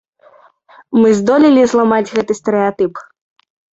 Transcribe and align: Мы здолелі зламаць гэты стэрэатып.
Мы 1.01 1.11
здолелі 1.19 1.65
зламаць 1.73 2.07
гэты 2.15 2.33
стэрэатып. 2.41 2.93